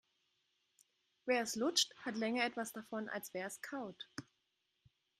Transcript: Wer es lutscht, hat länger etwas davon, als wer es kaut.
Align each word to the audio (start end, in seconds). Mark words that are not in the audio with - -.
Wer 1.27 1.41
es 1.43 1.55
lutscht, 1.55 1.93
hat 2.03 2.15
länger 2.15 2.43
etwas 2.43 2.73
davon, 2.73 3.07
als 3.07 3.35
wer 3.35 3.45
es 3.45 3.61
kaut. 3.61 4.07